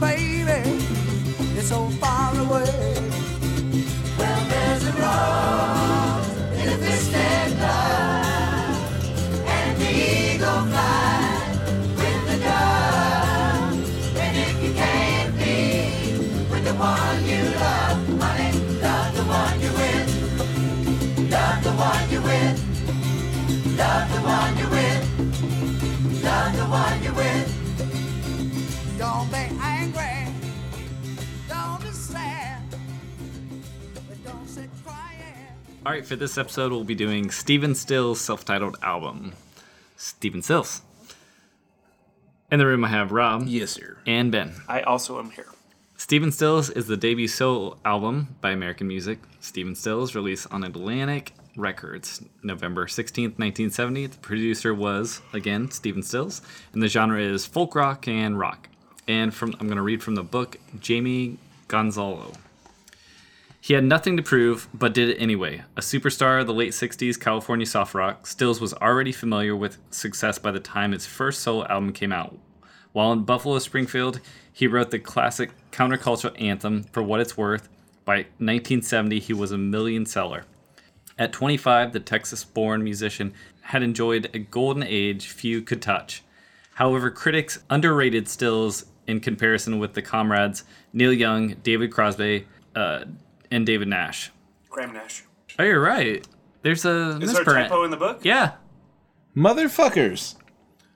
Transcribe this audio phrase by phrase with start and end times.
[0.00, 0.70] Baby
[1.58, 3.41] is so far away.
[35.84, 39.32] All right, for this episode, we'll be doing Stephen Stills' self titled album.
[39.96, 40.82] Stephen Stills.
[42.50, 43.96] In the room, I have Rob Yes, sir.
[44.06, 44.54] and Ben.
[44.68, 45.46] I also am here.
[45.96, 49.18] Stephen Stills is the debut solo album by American Music.
[49.40, 54.06] Stephen Stills released on Atlantic Records November 16th, 1970.
[54.06, 58.68] The producer was, again, Stephen Stills, and the genre is folk rock and rock.
[59.08, 61.38] And from I'm going to read from the book Jaime
[61.68, 62.32] Gonzalo.
[63.64, 65.62] He had nothing to prove, but did it anyway.
[65.76, 70.36] A superstar of the late 60s California soft rock, Stills was already familiar with success
[70.36, 72.36] by the time his first solo album came out.
[72.90, 74.18] While in Buffalo Springfield,
[74.52, 77.68] he wrote the classic countercultural anthem, For What It's Worth.
[78.04, 80.44] By 1970, he was a million seller.
[81.16, 86.24] At 25, the Texas born musician had enjoyed a golden age few could touch.
[86.74, 93.04] However, critics underrated Stills in comparison with the comrades Neil Young, David Crosby, uh,
[93.52, 94.30] and David Nash.
[94.70, 95.22] Graham Nash.
[95.58, 96.26] Oh, you're right.
[96.62, 97.68] There's a Is there a misprint.
[97.68, 98.20] typo in the book?
[98.24, 98.52] Yeah,
[99.36, 100.36] Motherfuckers.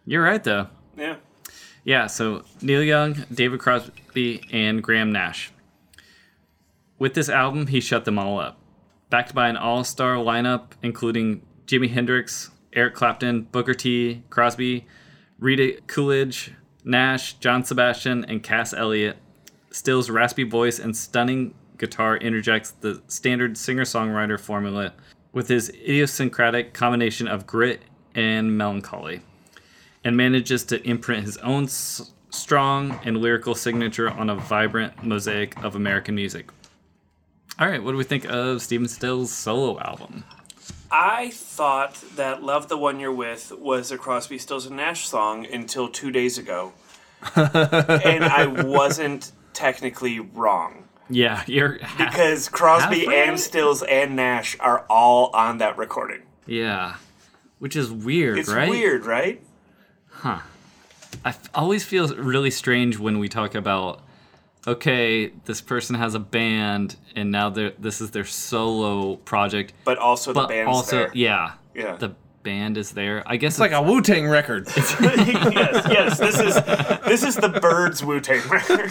[0.04, 0.68] you're right though.
[0.96, 1.16] Yeah.
[1.84, 5.52] Yeah, so Neil Young, David Crosby, and Graham Nash.
[6.98, 8.58] With this album, he shut them all up.
[9.10, 14.86] Backed by an all star lineup including Jimi Hendrix, Eric Clapton, Booker T, Crosby,
[15.38, 16.52] Rita Coolidge,
[16.84, 19.16] Nash, John Sebastian, and Cass Elliot,
[19.70, 24.92] Still's raspy voice and stunning guitar interjects the standard singer songwriter formula
[25.32, 27.82] with his idiosyncratic combination of grit
[28.14, 29.20] and melancholy
[30.04, 35.62] and manages to imprint his own s- strong and lyrical signature on a vibrant mosaic
[35.64, 36.50] of American music.
[37.58, 40.24] All right, what do we think of Stephen Stills' solo album?
[40.90, 45.46] I thought that Love the One You're With was a Crosby, Stills, and Nash song
[45.46, 46.72] until two days ago.
[47.34, 50.85] and I wasn't technically wrong.
[51.08, 56.22] Yeah, you're half- Because Crosby Half and Stills and Nash are all on that recording.
[56.46, 56.96] yeah,
[57.58, 58.64] which is weird, It's right?
[58.64, 59.42] It's weird, right?
[60.10, 60.38] Huh.
[61.24, 64.02] I f- always feel really strange when we talk about
[64.66, 69.98] okay, this person has a band and now they're this is their solo project, But
[69.98, 71.10] also the but band's also there.
[71.14, 71.96] yeah, Yeah.
[71.96, 73.22] the band is there.
[73.26, 74.66] I guess It's like a Wu Tang record.
[74.76, 76.18] yes, yes.
[76.18, 76.54] This is
[77.06, 78.90] this is the Byrds Wu Tang record.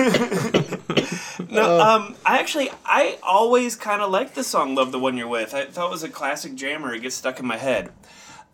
[1.50, 5.28] no, um, I actually I always kind of liked the song "Love the One You're
[5.28, 6.94] With." I thought it was a classic jammer.
[6.94, 7.90] It gets stuck in my head.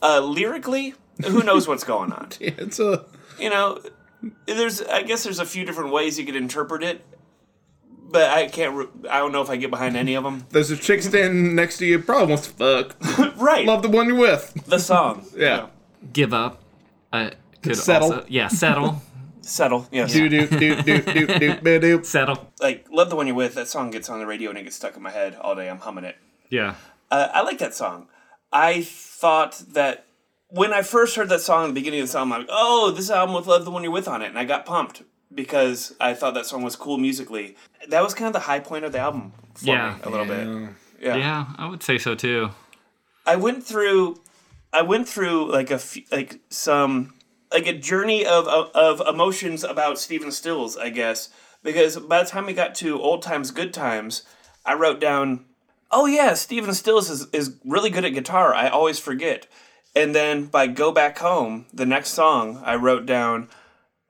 [0.02, 2.28] Uh, lyrically, who knows what's going on?
[2.40, 3.04] it's a.
[3.38, 3.80] You know,
[4.46, 7.04] there's I guess there's a few different ways you could interpret it,
[8.10, 8.74] but I can't.
[8.74, 10.46] Re- I don't know if I get behind any of them.
[10.50, 12.96] There's a chick standing next to you, probably wants to fuck.
[13.36, 14.54] Right, Love the one you're with.
[14.66, 15.26] the song.
[15.36, 15.66] Yeah.
[16.12, 16.62] give up.
[17.12, 17.32] I
[17.62, 18.12] could Settle.
[18.14, 19.02] Also, yeah, settle,
[19.46, 19.86] Settle.
[19.92, 20.12] Yes.
[20.12, 22.02] Do do do do do do do do.
[22.04, 22.52] settle.
[22.60, 24.76] like love the one you're with that song gets on the radio and it gets
[24.76, 26.16] stuck in my head all day i'm humming it
[26.50, 26.74] Yeah,
[27.10, 28.08] uh, i like that song
[28.52, 30.04] i thought that
[30.48, 32.90] when i first heard that song at the beginning of the song i'm like oh
[32.90, 35.02] this album with love the one you're with on it and i got pumped
[35.32, 37.56] because i thought that song was cool musically
[37.88, 39.94] that was kind of the high point of the album for Yeah.
[39.94, 40.70] me a little bit
[41.00, 41.16] yeah.
[41.16, 42.50] yeah, I would say so too.
[43.26, 44.20] i went through
[44.72, 47.12] i went through like a f- like some
[47.52, 51.28] like a journey of, of of emotions about Stephen Stills, I guess,
[51.62, 54.22] because by the time we got to old times, good times,
[54.64, 55.44] I wrote down,
[55.90, 58.54] "Oh yeah, Stephen Stills is is really good at guitar.
[58.54, 59.46] I always forget."
[59.94, 63.48] And then by "Go Back Home," the next song, I wrote down,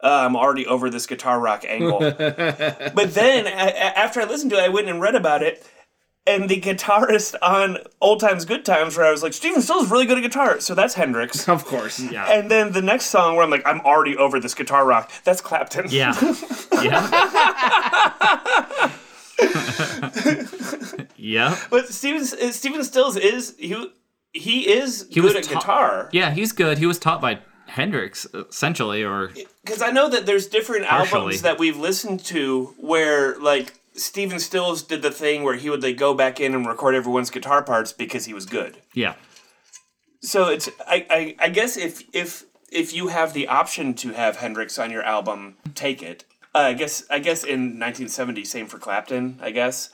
[0.03, 1.99] uh, I'm already over this guitar rock angle.
[2.01, 5.65] but then a- after I listened to it, I went and read about it.
[6.29, 9.91] And the guitarist on Old Times Good Times, where I was like, Stephen Stills is
[9.93, 10.59] really good at guitar.
[10.59, 11.49] So that's Hendrix.
[11.49, 12.01] Of course.
[12.01, 12.27] Yeah.
[12.29, 15.13] And then the next song where I'm like, I'm already over this guitar rock.
[15.25, 15.87] That's Clapton.
[15.91, 16.15] Yeah.
[16.83, 18.91] Yeah.
[21.17, 21.59] yeah.
[21.71, 23.91] But Stephen Stephen Stills is he
[24.33, 26.09] he is He good was at ta- guitar.
[26.13, 26.79] Yeah, he's good.
[26.79, 29.33] He was taught by Hendrix, essentially, or
[29.65, 31.19] Because I know that there's different Partially.
[31.19, 35.83] albums that we've listened to where like Stephen Stills did the thing where he would
[35.83, 38.79] like go back in and record everyone's guitar parts because he was good.
[38.95, 39.15] yeah.
[40.23, 44.37] So it's I, I, I guess if if if you have the option to have
[44.37, 46.25] Hendrix on your album, take it.
[46.55, 49.39] Uh, I guess I guess in 1970, same for Clapton.
[49.41, 49.91] I guess,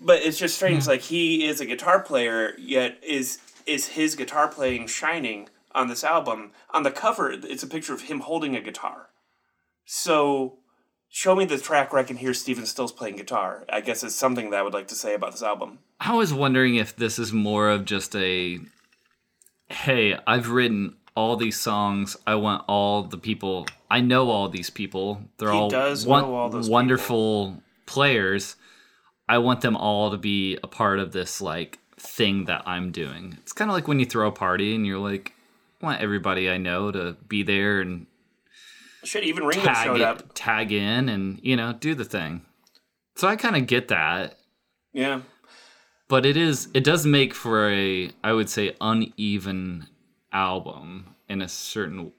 [0.00, 0.86] but it's just strange.
[0.86, 6.04] Like he is a guitar player, yet is is his guitar playing shining on this
[6.04, 6.52] album?
[6.70, 9.08] On the cover, it's a picture of him holding a guitar.
[9.84, 10.58] So,
[11.08, 13.64] show me the track where I can hear Stephen Stills playing guitar.
[13.70, 15.78] I guess is something that I would like to say about this album.
[16.00, 18.58] I was wondering if this is more of just a
[19.68, 22.16] hey, I've written all these songs.
[22.26, 23.66] I want all the people.
[23.90, 25.22] I know all these people.
[25.38, 28.56] They're He all does won- know all wonderful players.
[29.28, 33.38] I want them all to be a part of this like thing that I'm doing.
[33.42, 35.32] It's kind of like when you throw a party and you're like,
[35.82, 38.06] I want everybody I know to be there and
[39.04, 40.30] Shit, even Ringo tag showed it, up.
[40.34, 42.42] tag in and you know do the thing.
[43.16, 44.38] So I kind of get that
[44.92, 45.20] Yeah.
[46.08, 49.86] but it is it does make for a i would say uneven
[50.32, 52.12] album in a certain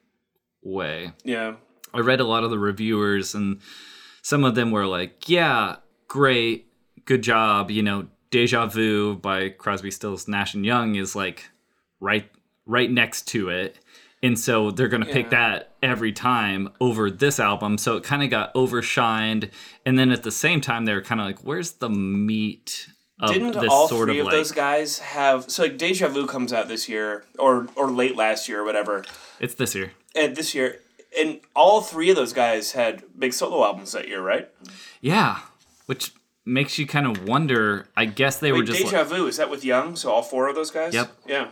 [0.64, 1.56] way Yeah.
[1.94, 3.60] i read a lot of the reviewers and
[4.22, 5.78] some of them were like yeah
[6.08, 6.68] great
[7.06, 11.50] good job you know deja vu by crosby stills nash and young is like
[12.00, 12.30] right
[12.66, 13.78] right next to it
[14.24, 18.30] and so they're gonna pick that every time over this album so it kind of
[18.30, 19.50] got overshined
[19.86, 22.88] and then at the same time they were kind of like where's the meat
[23.20, 26.08] of Didn't this all sort three of of, like those guys have so like Deja
[26.08, 29.04] Vu comes out this year or or late last year or whatever,
[29.40, 30.80] it's this year and this year,
[31.20, 34.50] and all three of those guys had big solo albums that year, right?
[35.02, 35.40] yeah
[35.88, 36.12] which
[36.46, 39.50] makes you kind of wonder i guess they were just Deja like, Vu is that
[39.50, 39.96] with Young?
[39.96, 40.94] So all four of those guys?
[40.94, 41.12] Yep.
[41.28, 41.48] Yeah.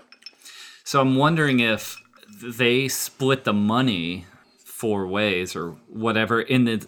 [0.83, 1.99] so i'm wondering if
[2.43, 4.25] they split the money
[4.63, 6.41] four ways or whatever.
[6.41, 6.85] In the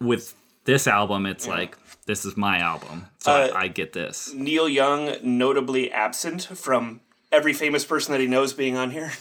[0.00, 0.34] with
[0.64, 1.76] this album it's like
[2.06, 4.32] this is my album so Uh, I, I get this.
[4.34, 7.00] Neil Young notably absent from
[7.32, 9.12] every famous person that he knows being on here.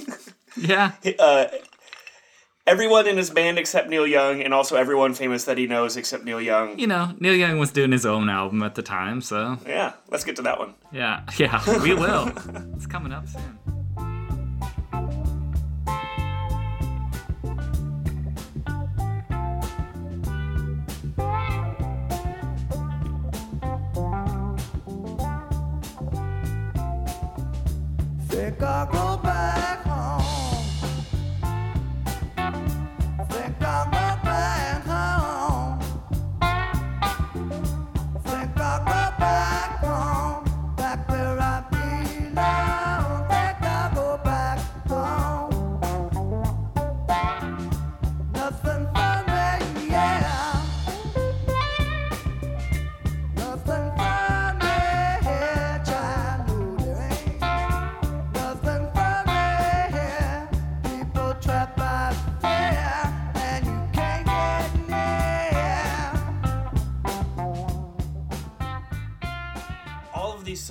[0.56, 0.92] yeah.
[2.64, 6.22] Everyone in his band except Neil Young, and also everyone famous that he knows except
[6.24, 6.78] Neil Young.
[6.78, 9.58] you know neil young was doing his own album at the time so.
[9.66, 10.74] Yeah, let's get to that one.
[10.92, 12.32] yeah yeah we will.
[12.76, 13.58] It's coming up soon
[28.32, 29.81] Think I'll go back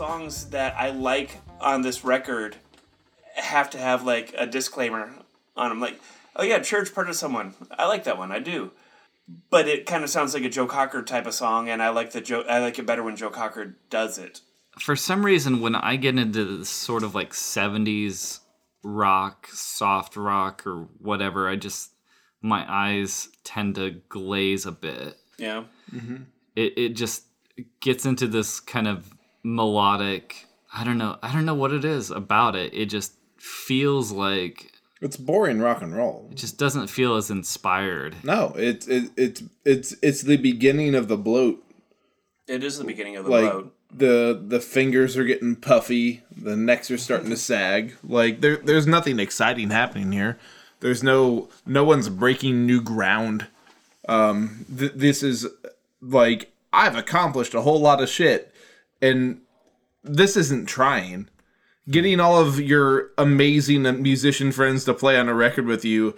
[0.02, 2.56] songs that I like on this record
[3.36, 5.12] have to have like a disclaimer
[5.56, 5.80] on them.
[5.80, 6.02] Like,
[6.36, 7.54] oh yeah, Church Part of Someone.
[7.78, 8.32] I like that one.
[8.32, 8.72] I do.
[9.52, 12.14] But it kind of sounds like a Joe Cocker type of song, and I like
[12.14, 12.44] the Joe.
[12.50, 14.42] I like it better when Joe Cocker does it.
[14.80, 18.40] for some reason when I get into this sort of like 70s
[18.84, 21.92] rock, soft rock or whatever, I just
[22.42, 25.18] my eyes tend to glaze a bit.
[25.38, 25.66] Yeah.
[25.94, 26.24] Mm-hmm.
[26.56, 27.26] It it just
[27.80, 32.10] gets into this kind of melodic, I don't know, I don't know what it is
[32.12, 32.74] about it.
[32.74, 34.72] It just feels like
[35.02, 36.28] It's boring rock and roll.
[36.32, 38.16] it just doesn't feel as inspired.
[38.24, 41.64] No, it's it, it's it's it's the beginning of the bloat.
[42.48, 43.72] It is the beginning of the Like road.
[43.94, 47.96] the the fingers are getting puffy, the necks are starting to sag.
[48.04, 50.38] Like there there's nothing exciting happening here.
[50.82, 53.48] There's no no one's breaking new ground.
[54.08, 55.48] Um th- this is
[56.02, 58.51] like I've accomplished a whole lot of shit
[59.02, 59.42] and
[60.04, 61.30] this isn't trying.
[61.90, 66.16] getting all of your amazing musician friends to play on a record with you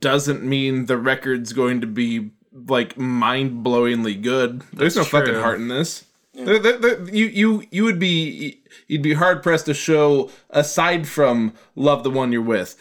[0.00, 2.30] doesn't mean the record's going to be
[2.66, 4.62] like mind blowingly good.
[4.72, 6.04] There's no That's fucking heart in this.
[6.34, 11.06] There- there- there- you you you would be you'd be hard pressed to show aside
[11.06, 12.74] from love the one you're with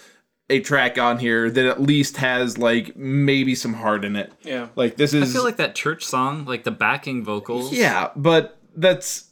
[0.49, 4.31] a track on here that at least has like maybe some heart in it.
[4.43, 4.69] Yeah.
[4.77, 7.73] Like this is I feel like that church song, like the backing vocals.
[7.73, 9.25] yeah, but that's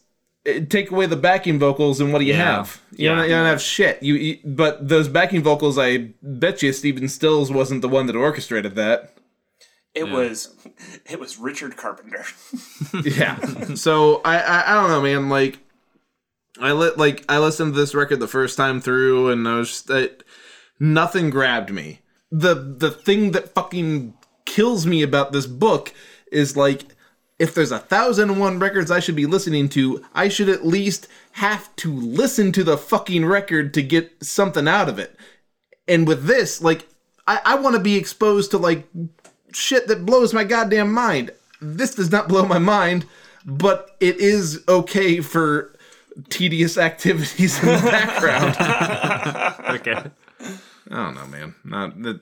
[0.58, 2.56] Eh, take away the backing vocals and what do you Yeah.
[2.58, 2.82] have?
[2.92, 4.02] You, don't, you don't have shit.
[4.04, 8.16] You, you but those backing vocals, I bet you Stephen Stills wasn't the one that
[8.16, 9.16] orchestrated that.
[9.96, 10.56] It was
[11.10, 12.26] it was Richard Carpenter.
[13.04, 13.38] Yeah.
[13.76, 15.30] so I, I I don't know, man.
[15.30, 15.60] Like
[16.60, 19.70] I lit like I listened to this record the first time through, and I was
[19.70, 20.24] just, it,
[20.80, 22.00] nothing grabbed me.
[22.32, 24.14] The the thing that fucking
[24.46, 25.94] kills me about this book
[26.32, 26.86] is like
[27.40, 30.68] if there's a thousand and one records I should be listening to, I should at
[30.68, 35.16] least have to listen to the fucking record to get something out of it.
[35.88, 36.88] And with this, like
[37.26, 38.88] I, I want to be exposed to like
[39.54, 41.32] shit that blows my goddamn mind.
[41.62, 43.06] This does not blow my mind,
[43.46, 45.74] but it is okay for
[46.30, 48.56] tedious activities in the background.
[49.70, 49.92] Okay.
[50.90, 51.54] I don't know, man.
[51.64, 52.22] Not that.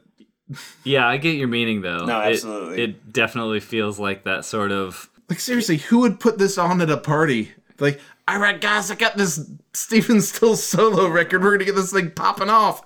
[0.84, 2.06] Yeah, I get your meaning though.
[2.06, 2.84] No, absolutely.
[2.84, 5.10] It, definitely feels like that sort of.
[5.30, 7.52] Like seriously, who would put this on at a party?
[7.80, 11.44] Like, all right, guys, I got this Stephen Stills solo record.
[11.44, 12.84] We're gonna get this thing popping off.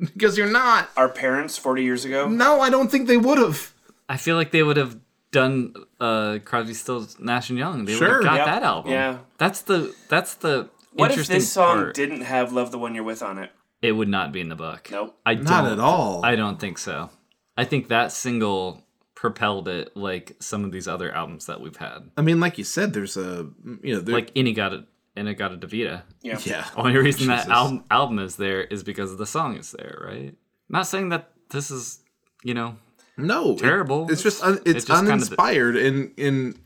[0.00, 0.90] Because you're not.
[0.96, 2.28] Our parents forty years ago.
[2.28, 3.72] No, I don't think they would have.
[4.08, 4.96] I feel like they would have
[5.32, 7.84] done uh, Crosby, Stills, Nash and Young.
[7.84, 8.14] They would Sure.
[8.14, 8.46] have got Yep.
[8.46, 8.92] that album.
[8.92, 9.18] Yeah.
[9.38, 11.94] That's the that's the What if this song part.
[11.96, 13.50] didn't have "Love the One You're With" on it?
[13.82, 14.88] It would not be in the book.
[14.90, 15.16] Nope.
[15.24, 16.24] I Not don't, at all.
[16.24, 17.10] I don't think so.
[17.56, 18.82] I think that single
[19.14, 22.10] propelled it like some of these other albums that we've had.
[22.16, 23.48] I mean, like you said, there's a
[23.82, 24.84] you know, there, Like Any Got It
[25.16, 26.02] and It Got a Davita.
[26.22, 26.38] Yeah.
[26.44, 26.66] yeah.
[26.76, 30.34] Only reason that album album is there is because the song is there, right?
[30.68, 32.00] Not saying that this is,
[32.44, 32.76] you know,
[33.16, 34.10] No, it- Terrible.
[34.10, 36.58] it's just un, it's, It's just kind of the- uninspired and and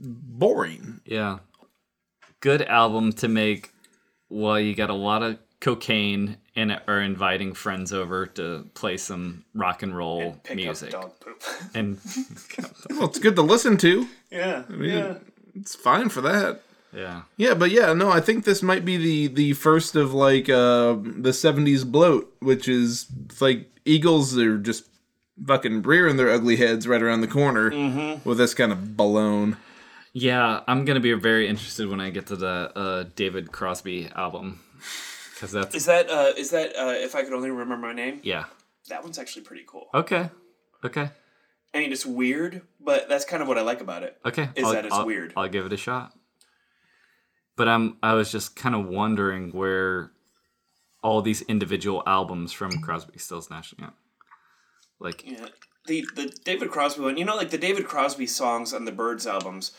[0.00, 1.00] boring.
[1.04, 1.38] yeah.
[2.40, 3.72] Good album to make
[4.28, 9.44] while you got a lot of cocaine and are inviting friends over to play some
[9.54, 10.94] rock and roll Pick music.
[10.94, 11.42] up dog poop.
[11.74, 11.98] And
[12.90, 14.08] Well, it's good to listen to.
[14.30, 14.62] yeah.
[14.80, 15.14] yeah.
[15.54, 16.60] It's fine for that.
[16.92, 17.22] yeah.
[17.36, 20.94] Yeah, but yeah, no, I think this might be the the first of like uh
[20.94, 23.06] the '70s bloat, which is
[23.40, 24.84] like Eagles are just
[25.46, 28.28] fucking rearing their ugly heads right around the corner Mm-hmm.
[28.28, 29.56] with this kind of balone.
[30.14, 34.60] Yeah, I'm gonna be very interested when I get to the uh, David Crosby album
[35.36, 38.20] because that's Is that uh is that uh if I could only remember my name?
[38.24, 38.44] yeah.
[38.88, 39.86] That one's actually pretty cool.
[39.92, 40.30] Okay,
[40.84, 41.10] okay,
[41.74, 44.16] I mean, it's weird, but that's kind of what I like about it.
[44.24, 44.48] okay.
[44.54, 45.32] Is I'll- that it's I'll- weird.
[45.36, 46.12] I'll give it a shot.
[47.56, 50.10] But I'm I was just kind of wondering where
[51.02, 53.92] all these individual albums from Crosby, Stills, Nash Young,
[55.00, 55.48] like Yeah.
[55.86, 59.26] The the David Crosby one, you know, like the David Crosby songs on the Byrds
[59.26, 59.72] albums,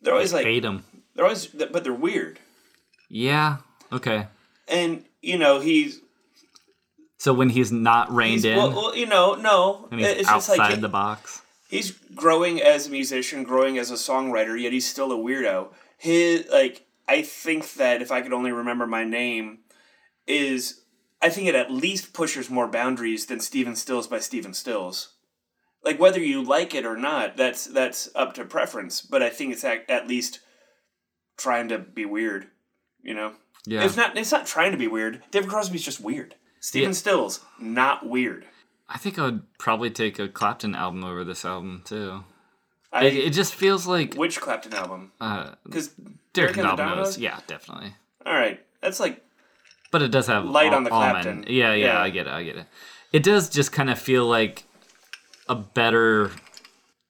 [0.00, 0.84] they're always like hate 'em.
[1.14, 2.38] they're always, but they're weird.
[3.08, 3.58] Yeah.
[3.92, 4.28] Okay.
[4.72, 6.00] And you know, he's,
[7.18, 10.56] So when he's not reined he's in well, well, you know, no, it's just outside
[10.56, 11.42] like the box.
[11.68, 15.68] he's growing as a musician, growing as a songwriter, yet he's still a weirdo.
[15.98, 19.58] His like I think that if I could only remember my name
[20.26, 20.80] is
[21.20, 25.12] I think it at least pushes more boundaries than Stephen Stills by Stephen Stills.
[25.84, 29.52] Like whether you like it or not, that's that's up to preference, but I think
[29.52, 30.40] it's at, at least
[31.36, 32.48] trying to be weird,
[33.02, 33.32] you know.
[33.66, 33.84] Yeah.
[33.84, 35.22] It's not it's not trying to be weird.
[35.30, 36.34] David Crosby's just weird.
[36.60, 36.94] Stephen Yeah.
[36.94, 38.46] Stills not weird.
[38.88, 42.24] I think I would probably take a Clapton album over this album too.
[42.92, 45.12] I, It, it just feels like which Clapton album?
[45.20, 46.96] uh, Because Derek Derek and the Dominos.
[47.16, 47.18] Dominos?
[47.18, 47.94] Yeah, definitely.
[48.26, 49.24] All right, that's like
[49.90, 50.90] But it does have Light al- on the.
[50.90, 51.44] Clapton.
[51.48, 52.00] Yeah, yeah, Yeah.
[52.02, 52.32] I get it.
[52.32, 52.66] I get it.
[53.12, 54.64] It does just kind of feel like
[55.48, 56.30] a better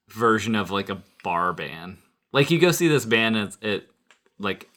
[0.09, 1.97] version of like a bar band.
[2.31, 3.89] Like you go see this band, and it's it
[4.39, 4.69] like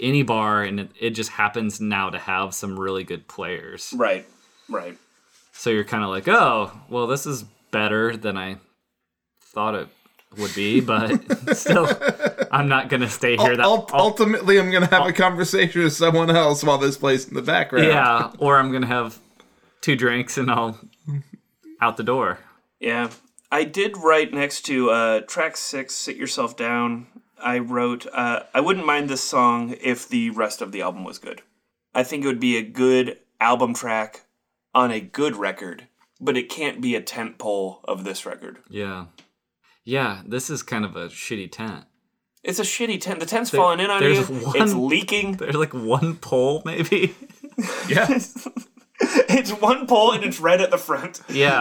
[0.00, 3.92] any bar, and it, it just happens now to have some really good players.
[3.96, 4.26] right,
[4.68, 4.96] right.
[5.52, 8.58] So you're kind of like, oh, well, this is better than I
[9.40, 9.88] thought it
[10.36, 11.88] would be, but still,
[12.52, 13.56] I'm not gonna stay here.
[13.56, 17.34] That Ult- ultimately, I'm gonna have a conversation with someone else while this plays in
[17.34, 17.86] the background.
[17.86, 19.18] yeah, or I'm gonna have
[19.80, 20.78] two drinks and I'll
[21.80, 22.38] out the door.
[22.80, 23.10] Yeah,
[23.50, 27.06] I did write next to uh, track six, "Sit Yourself Down."
[27.42, 31.18] I wrote, uh, I wouldn't mind this song if the rest of the album was
[31.18, 31.42] good.
[31.94, 34.24] I think it would be a good album track
[34.74, 35.86] on a good record,
[36.20, 38.58] but it can't be a tent pole of this record.
[38.68, 39.06] Yeah.
[39.84, 41.84] Yeah, this is kind of a shitty tent.
[42.42, 43.20] It's a shitty tent.
[43.20, 44.14] The tent's There- falling in on you.
[44.14, 45.32] there's one- It's leaking.
[45.36, 47.14] There's like one pole, maybe.
[47.88, 48.18] Yeah.
[49.28, 51.20] It's one pole and it's red at the front.
[51.28, 51.60] Yeah.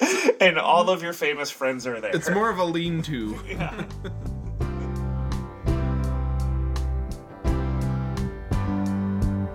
[0.40, 2.14] And all of your famous friends are there.
[2.14, 3.34] It's more of a lean-to.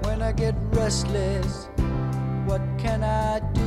[0.01, 1.69] When I get restless,
[2.45, 3.62] what can I do?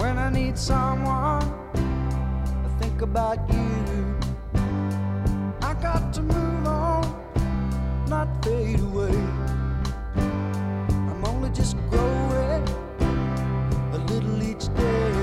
[0.00, 1.42] When I need someone,
[2.64, 4.18] I think about you.
[5.62, 7.02] I got to move on,
[8.08, 9.16] not fade away.
[10.16, 12.49] I'm only just growing a
[14.10, 15.19] little each day.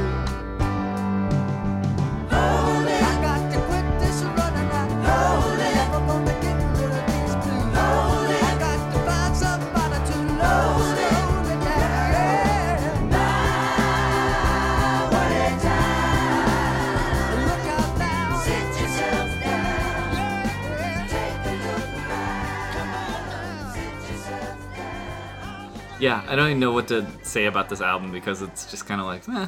[25.99, 29.01] Yeah, I don't even know what to say about this album because it's just kind
[29.01, 29.47] of like, eh,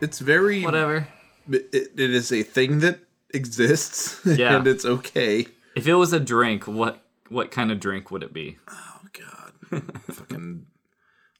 [0.00, 1.06] It's very whatever.
[1.50, 3.00] It, it is a thing that
[3.34, 4.56] exists, Yeah.
[4.56, 5.46] and it's okay.
[5.74, 8.58] If it was a drink, what what kind of drink would it be?
[8.68, 10.66] Oh God, fucking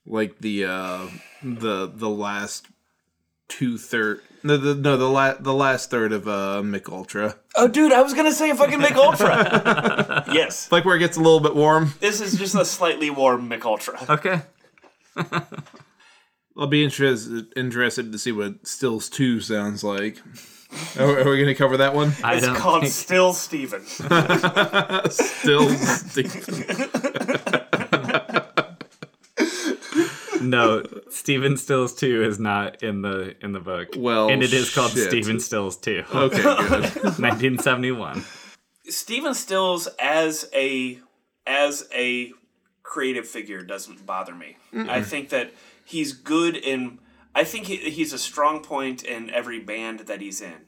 [0.06, 1.06] like the uh
[1.42, 2.66] the the last
[3.48, 7.68] two third no the no the la- the last third of uh Mick Ultra, oh,
[7.68, 10.24] dude, I was gonna say fucking Mick Ultra.
[10.32, 11.94] yes, like where it gets a little bit warm.
[12.00, 13.98] this is just a slightly warm Mick Ultra.
[14.08, 14.42] Okay.
[16.56, 20.18] I'll be interested interested to see what Stills Two sounds like.
[20.98, 22.12] Are, are we gonna cover that one?
[22.24, 23.82] I It's don't called think- Still Steven.
[25.10, 26.16] Stills.
[30.42, 30.84] No.
[31.10, 33.90] Stephen Stills two is not in the in the book.
[33.96, 35.08] Well, and it is called shit.
[35.08, 36.04] Stephen Stills two.
[36.12, 36.82] okay, good.
[37.18, 38.24] 1971.
[38.88, 40.98] Stephen Stills as a
[41.46, 42.32] as a
[42.82, 44.56] creative figure doesn't bother me.
[44.74, 45.52] I think that
[45.84, 46.98] he's good in.
[47.34, 50.66] I think he, he's a strong point in every band that he's in.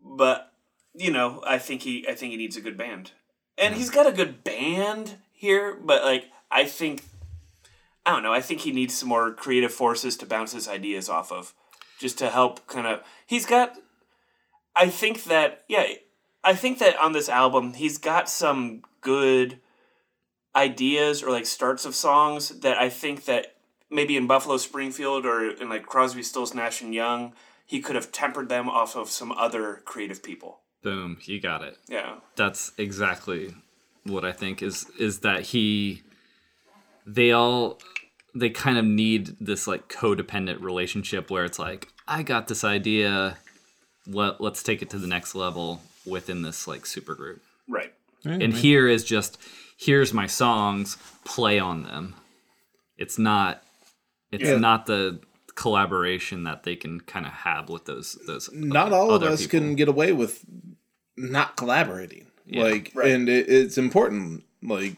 [0.00, 0.52] But
[0.94, 3.12] you know, I think he I think he needs a good band,
[3.58, 5.74] and he's got a good band here.
[5.74, 7.02] But like, I think
[8.06, 8.32] I don't know.
[8.32, 11.54] I think he needs some more creative forces to bounce his ideas off of,
[11.98, 13.02] just to help kind of.
[13.26, 13.76] He's got.
[14.76, 15.84] I think that yeah,
[16.42, 19.60] I think that on this album he's got some good
[20.56, 23.56] ideas or like starts of songs that I think that
[23.90, 27.32] maybe in Buffalo Springfield or in like Crosby, Stills, Nash and Young
[27.66, 30.60] he could have tempered them off of some other creative people.
[30.82, 31.78] Boom, you got it.
[31.88, 32.16] Yeah.
[32.36, 33.54] That's exactly
[34.04, 36.02] what I think is is that he
[37.06, 37.78] they all
[38.34, 43.36] they kind of need this like codependent relationship where it's like I got this idea
[44.06, 47.42] let let's take it to the next level within this like super group.
[47.68, 47.92] Right.
[48.24, 49.38] and here is just
[49.76, 52.14] here's my songs play on them
[52.98, 53.62] it's not
[54.30, 54.56] it's Yeah.
[54.58, 55.20] not the
[55.54, 59.60] collaboration that they can kind of have with those those Not all of us people.
[59.60, 60.44] can get away with
[61.16, 62.26] not collaborating.
[62.52, 63.12] Like, Right.
[63.12, 64.42] and it, it's important.
[64.64, 64.96] Like,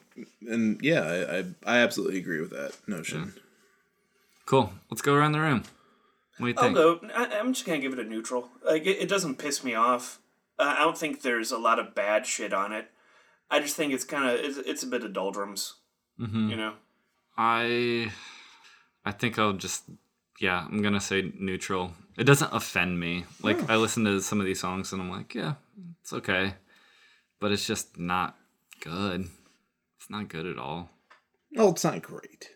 [0.49, 3.35] and yeah, I, I I absolutely agree with that notion.
[4.47, 5.65] cool let's go around the room
[6.39, 7.01] what do you I'll think go.
[7.15, 8.49] I, I'm just gonna give it a neutral.
[8.65, 10.21] Like it, it doesn't piss me off.
[10.59, 12.91] Uh, I don't think there's a lot of bad shit on it.
[13.51, 15.75] I just think it's kind of it's, it's a bit of doldrums.
[16.21, 16.49] Mm-hmm.
[16.49, 16.73] You know.
[17.37, 18.11] i
[19.05, 19.85] i think i'll just
[20.41, 24.47] yeah i'm gonna say neutral it doesn't offend me like i listen to some of
[24.47, 25.55] these songs and i'm like yeah
[26.01, 26.55] it's okay
[27.39, 28.35] but it's just not
[28.81, 29.29] good
[30.07, 30.91] it's not good at all
[31.53, 32.51] Well, it's not great.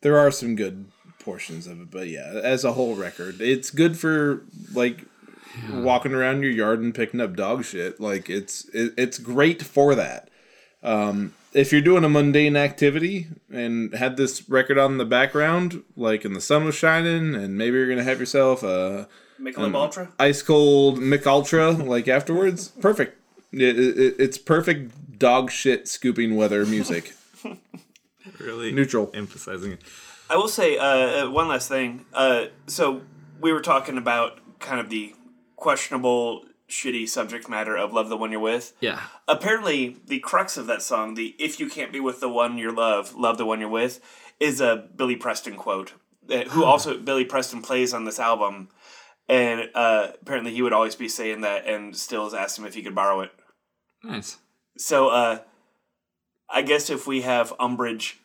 [0.00, 0.86] There are some good
[1.18, 5.04] portions of it, but yeah, as a whole record, it's good for like
[5.70, 8.00] walking around your yard and picking up dog shit.
[8.00, 10.30] Like it's it, it's great for that.
[10.82, 15.82] Um, if you're doing a mundane activity and had this record on in the background,
[15.94, 19.08] like and the sun was shining, and maybe you're gonna have yourself a
[19.38, 20.12] Michelob Ultra.
[20.18, 23.18] ice cold Mick Ultra like afterwards, perfect.
[23.52, 27.14] It, it, it's perfect dog shit scooping weather music.
[28.38, 29.10] really Neutral.
[29.14, 29.80] emphasizing it
[30.30, 30.86] I will say uh,
[31.26, 32.06] uh, one last thing.
[32.14, 33.02] Uh, so
[33.40, 35.14] we were talking about kind of the
[35.56, 40.66] questionable, shitty subject matter of "Love the One You're With." yeah Apparently, the crux of
[40.68, 43.60] that song, the "If you can't be with the one you love, love the one
[43.60, 44.00] you're with,"
[44.40, 45.92] is a Billy Preston quote.
[46.30, 48.68] uh, Who also Billy Preston plays on this album,
[49.28, 52.82] and uh, apparently he would always be saying that, and Stills asked him if he
[52.82, 53.32] could borrow it.
[54.02, 54.38] nice
[54.76, 55.38] So, uh,
[56.48, 58.18] I guess if we have umbrage,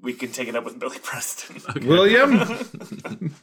[0.00, 1.86] we can take it up with Billy Preston.
[1.86, 2.40] William,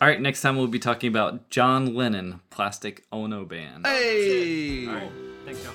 [0.00, 3.86] All right, next time we'll be talking about John Lennon, Plastic Ono Band.
[3.86, 4.86] Hey.
[5.44, 5.74] Thanks, John.